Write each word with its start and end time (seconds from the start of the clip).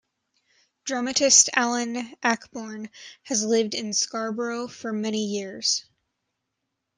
Dramatist 0.83 1.51
Alan 1.53 1.93
Ayckbourn 2.23 2.89
has 3.21 3.45
lived 3.45 3.75
in 3.75 3.93
Scarborough 3.93 4.67
for 4.67 4.91
many 4.91 5.23
years. 5.25 5.85